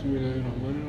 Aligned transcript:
Bismillahirrahmanirrahim. 0.00 0.79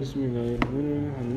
Bismillahirrahmanirrahim. 0.07 1.36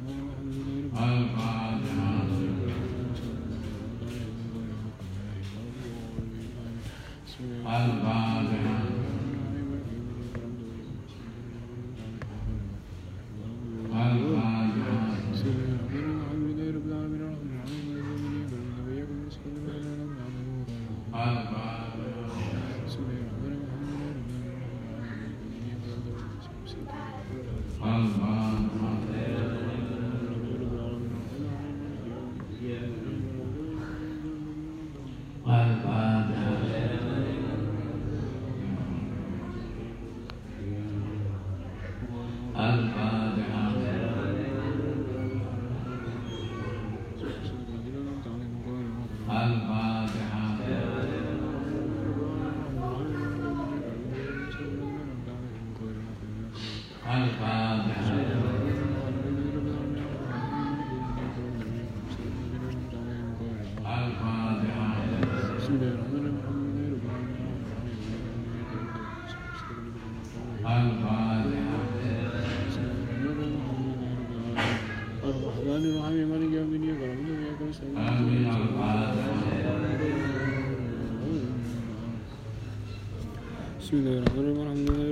Bismillahirrahmanirrahim. 83.91 85.10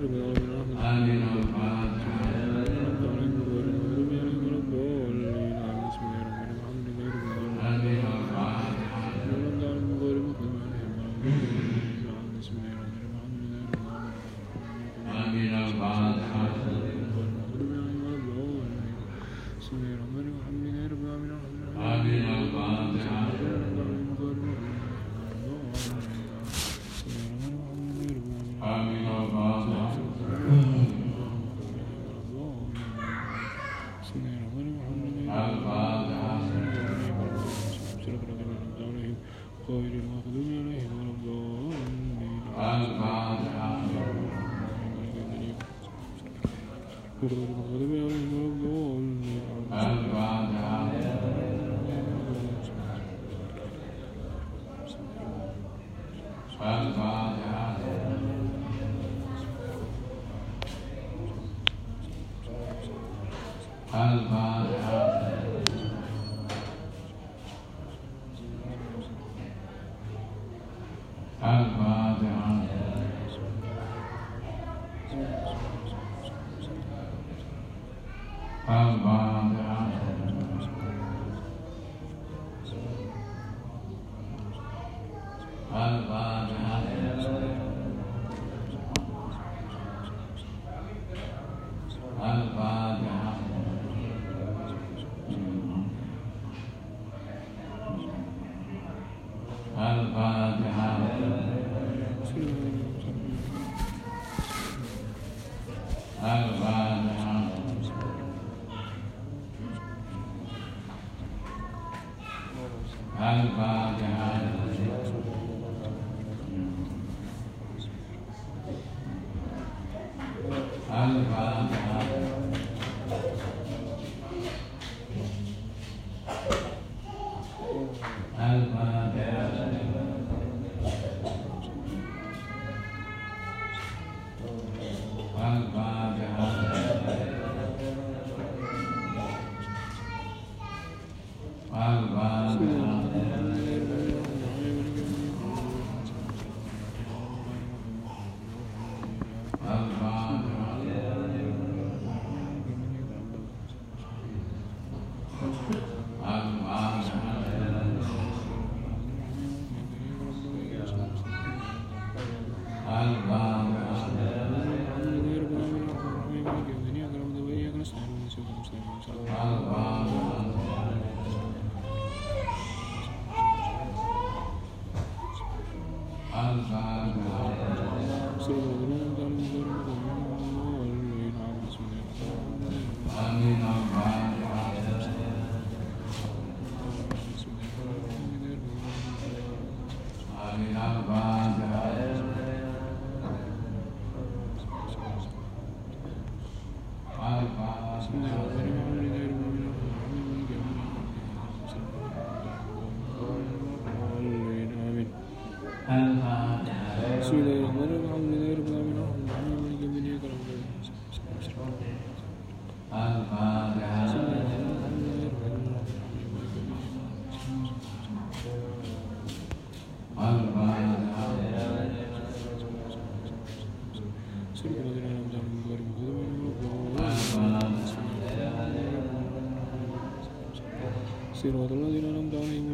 Si 231.42 231.50
los 231.50 231.72
no 231.72 232.69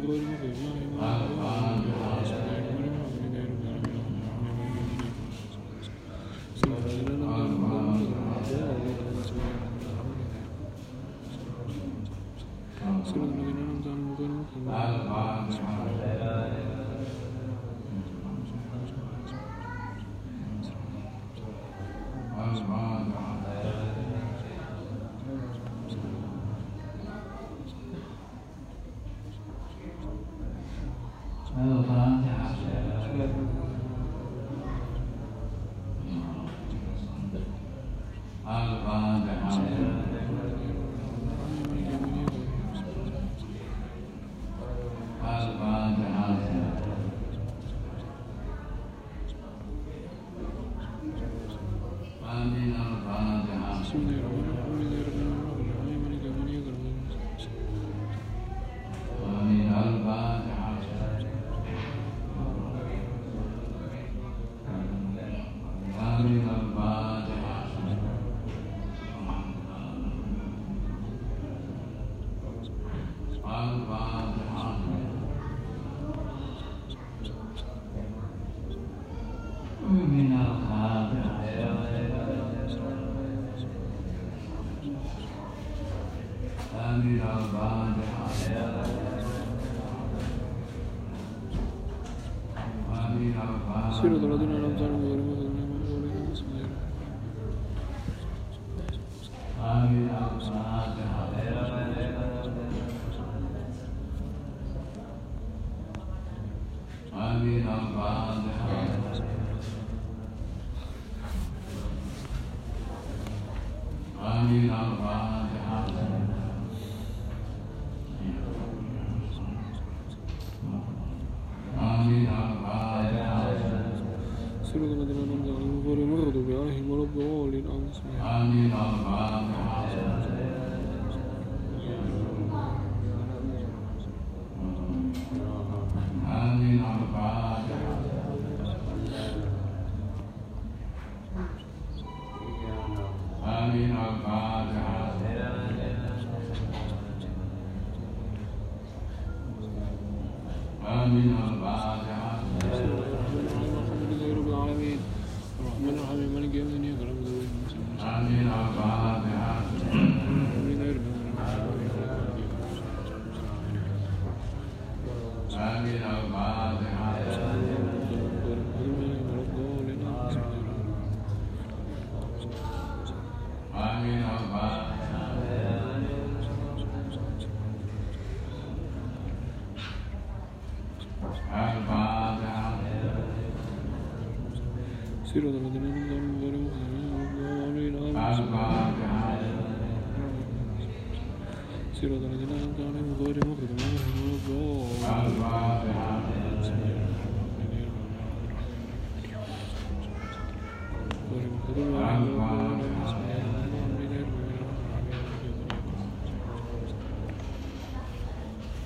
Sino 93.98 94.18
della 94.18 94.36
Duna 94.36 94.65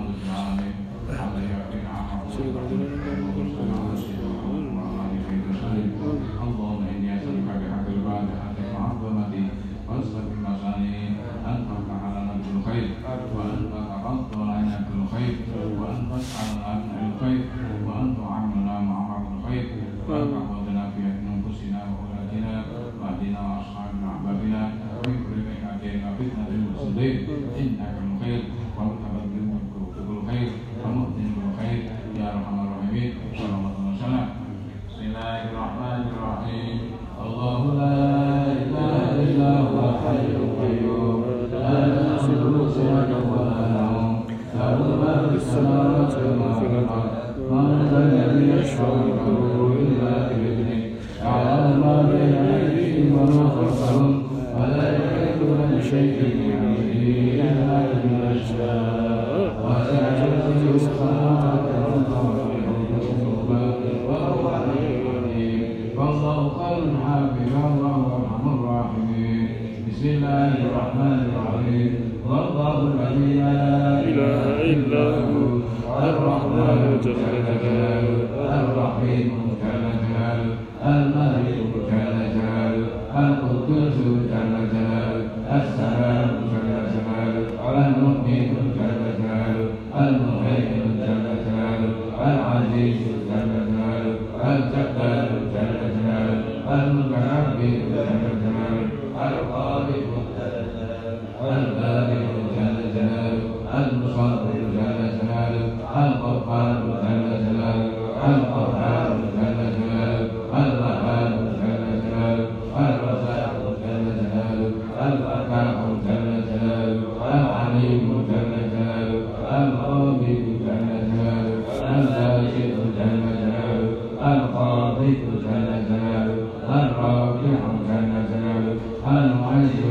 아멘. 129.48 129.87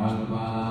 Alba. 0.00 0.69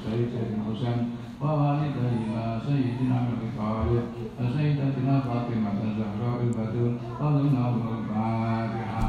Saya 0.00 0.24
من 0.24 0.64
حسين 0.64 1.04
ووالديها 1.40 2.46
سيدنا 2.66 3.16
الملك 3.20 3.42
خالد 3.58 4.06
وسيدتنا 4.40 5.14
فاطمة 5.20 5.72
الزهراء 5.84 6.38
البدر 6.48 6.88
قدمنا 7.20 7.62
الفاتحة 7.68 9.02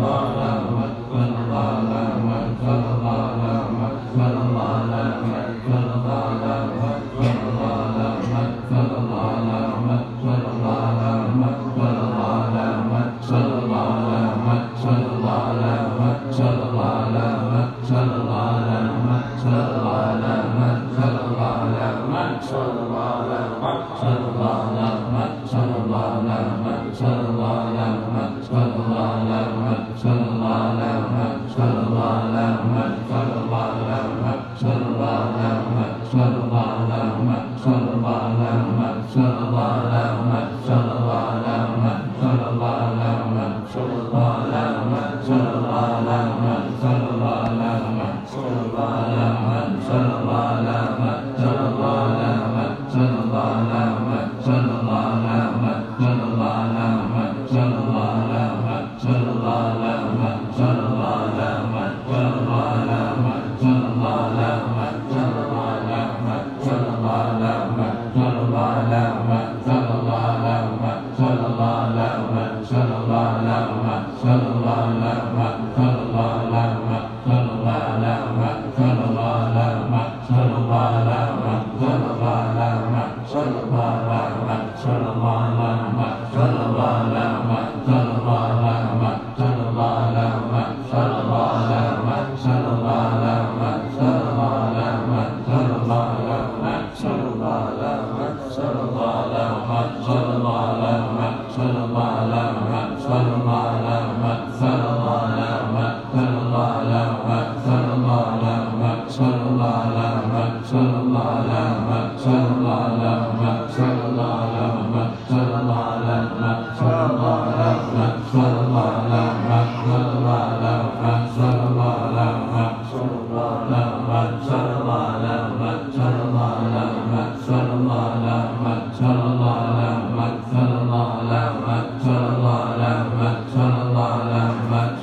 Allah. 0.00 0.41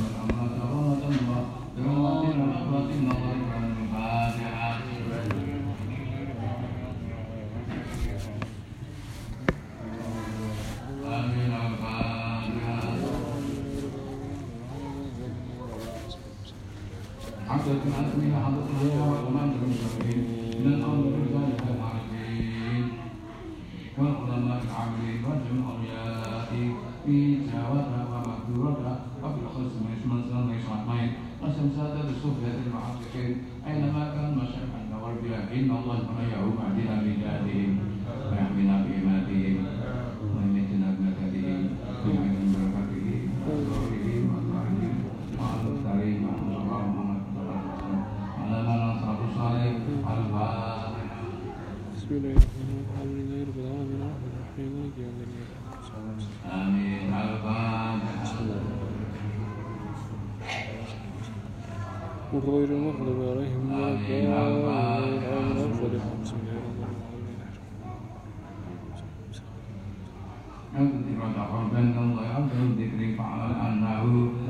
فتقبل 71.20 71.80
الله 71.98 72.22
عبده 72.36 72.62
ذكري 72.80 73.16
فاعلم 73.16 73.56
انه 73.68 74.02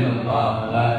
الله 0.05 0.69
لا 0.73 0.98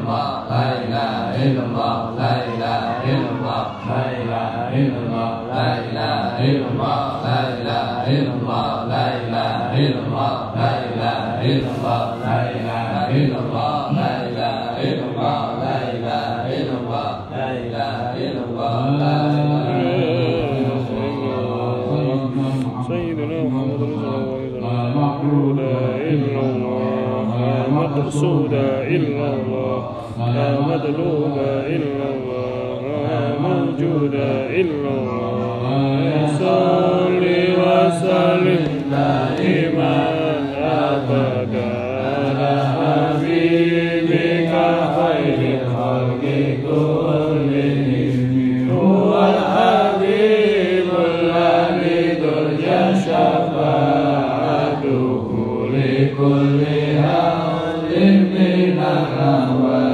¡Gracias! 58.03 59.90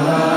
Amém. 0.00 0.29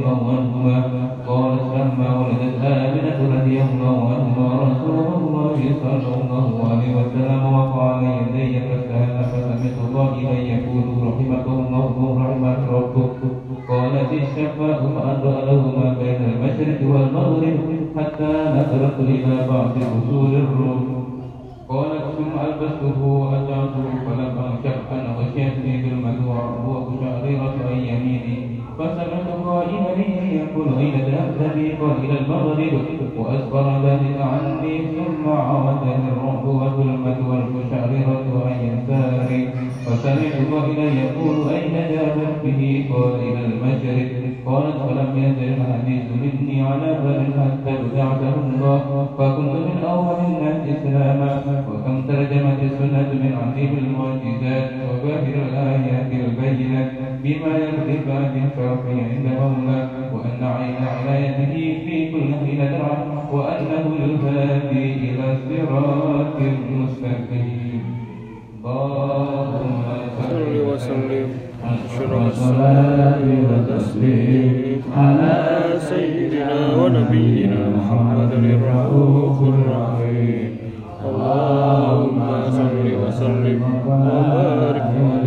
يوما 0.00 0.12
وأنهما 0.32 1.10
قالت 1.28 1.62
لما 1.74 2.18
ولدت 2.20 2.64
آمنة 2.64 3.18
لك 3.34 3.46
يوما 3.52 3.90
وأنهما 3.90 4.60
رسول 4.62 4.98
الله 5.14 5.56
صلى 5.82 6.14
الله 6.14 6.68
عليه 6.70 6.90
وسلم 6.96 7.54
وقع 7.54 7.84
على 7.96 8.16
يدي 8.16 8.60
فسأل 8.60 9.24
فسمت 9.24 9.74
الله 9.88 10.08
أن 10.12 10.36
يقول 10.54 10.84
رحمك 11.08 11.44
الله 11.48 12.18
رحمك 12.18 12.72
ربك 12.72 13.18
قالت 13.68 14.12
الشفاء 14.12 14.82
ما 14.82 15.22
له 15.22 15.80
ما 15.80 15.96
بين 16.02 16.20
المشرق 16.32 16.80
والمغرب 16.94 17.58
حتى 17.98 18.32
نزلت 18.54 18.96
إلى 19.00 19.46
بعض 19.50 19.70
أصول 19.78 20.34
الروم 20.34 21.04
قالت 21.68 22.04
ثم 22.18 22.32
ألبسته 22.48 23.27
العلة 30.66 31.06
الأهل 31.08 31.74
وإلى 31.82 32.18
المغرب 32.18 32.72
وأسبر 33.16 33.82
ذلك 33.84 34.20
عني 34.20 34.78
ثم 34.80 35.30
عرفت 35.32 35.82
الرعب 36.12 36.44
والظلمة 36.48 37.16
والمشعررة 37.30 38.48
أن 38.48 38.78
يسار 38.82 39.27
عليه 39.38 40.38
وسمعت 40.40 40.72
يقول 41.04 41.54
أين 41.54 41.72
جاء 41.72 42.18
ربه 42.18 42.84
قال 42.94 43.14
إلى 43.20 43.40
المشرق 43.46 44.10
قالت 44.46 44.76
فلم 44.76 45.12
يزل 45.24 45.52
الحديث 45.60 46.02
مني 46.22 46.62
على 46.62 46.88
بأن 47.02 47.26
حتى 47.42 47.72
بدعته 47.84 48.34
الله 48.44 49.08
فكنت 49.18 49.52
من 49.66 49.76
أول 49.88 50.16
الناس 50.26 50.76
إسلاما 50.78 51.42
وكم 51.68 52.02
ترجمت 52.08 52.58
السنة 52.62 53.10
من 53.22 53.34
عظيم 53.42 53.70
المعجزات 53.78 54.70
وباهر 54.88 55.34
الآيات 55.48 56.08
البينة 56.12 56.92
بما 57.24 57.56
يرضي 57.58 58.12
عن 58.12 58.42
الفرق 58.44 58.84
عند 58.88 59.24
مولاه 59.40 59.88
وأن 60.14 60.44
عين 60.44 60.76
عنايته 60.88 61.78
في 61.86 62.12
كل 62.12 62.34
حين 62.44 62.60
وأنه 63.32 63.90
الهادي 64.04 64.94
إلى 64.94 65.36
صراط 65.48 66.40
مستقيم 66.76 68.07
صل 68.64 68.70
وسلم 70.72 71.28
أشرف 71.64 72.26
الصلاة 72.30 73.18
والتسليم 73.22 74.82
على 74.96 75.62
سيدنا 75.78 76.76
ونبينا 76.76 77.60
محمد 77.76 78.32
الرؤوف 78.32 79.42
الرحيم 79.42 80.56
اللهم 81.08 82.18
صل 82.50 82.82
وسلم 83.06 83.62
وبارك 83.62 84.86
وسلم 84.94 85.17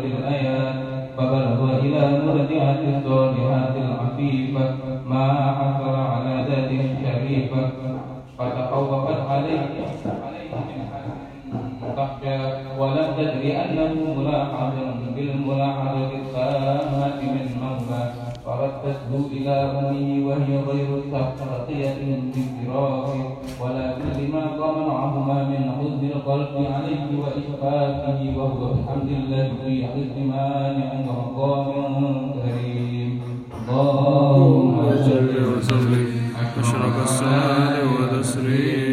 بلغت 0.00 0.18
الأيام 0.20 0.74
فبلغ 1.16 1.70
إلى 1.78 2.00
مرجعة 2.26 2.78
الصالحات 2.96 3.74
العفيفة 3.76 4.74
ما 5.06 5.26
حصل 5.60 5.94
على 5.94 6.44
ذات 6.48 6.70
عليه 10.06 10.40
ولم 12.78 13.06
تدري 13.18 13.56
أنه 13.56 14.14
ملاحظ 14.18 14.72
بالملاحظة 15.16 16.08
السامة 16.22 17.20
منه 17.22 17.59
فقد 18.60 19.30
إلى 19.32 19.50
أمه 19.50 20.26
وهي 20.26 20.56
غير 20.68 20.88
التقية 20.98 21.94
من 21.94 22.32
فراق 22.66 23.14
ولكن 23.60 24.24
لما 24.24 24.56
معهما 24.88 25.48
من 25.48 25.70
حزن 25.80 26.06
القلب 26.16 26.66
عليه 26.72 27.06
وإشفاقه 27.18 28.32
وهو 28.36 28.74
بحمد 28.74 29.08
الله 29.10 29.50
في 29.64 29.86
حزن 29.86 30.26
مانع 30.26 30.92
وقام 31.08 32.06
كريم 32.32 33.20
اللهم 33.68 34.80
صل 35.04 35.56
وسلم 35.58 36.06
أشرق 36.60 37.02
الصلاة 37.02 37.78
والتسليم 38.00 38.89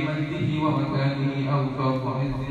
بمجده 0.00 0.62
ومكانه 0.64 1.52
أو 1.52 1.66
فوق 1.78 2.16
عز 2.16 2.50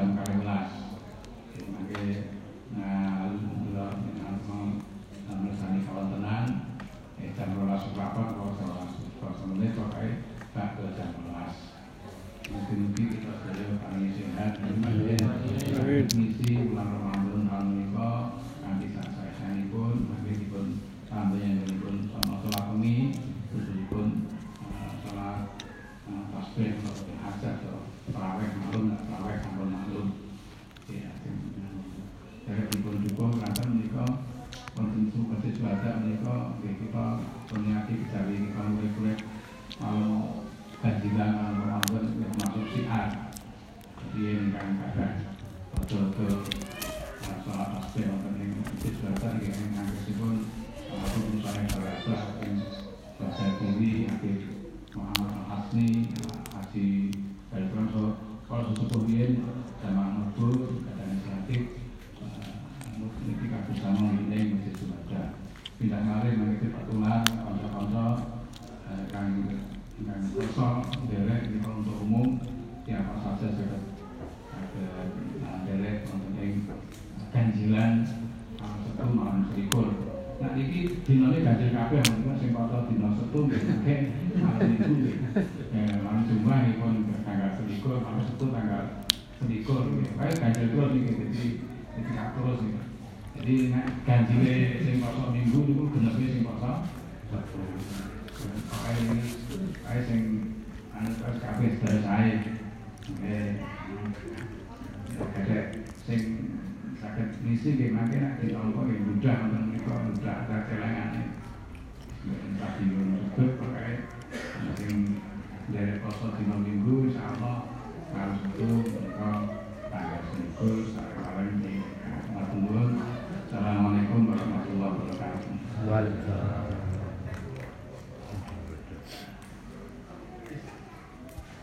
time, 0.00 0.20
Carnival 0.24 0.50
Ash. 0.50 0.89